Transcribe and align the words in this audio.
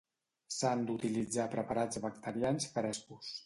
S'han 0.59 0.81
d'utilitzar 0.87 1.47
preparats 1.53 2.03
bacterians 2.09 2.69
frescos. 2.79 3.35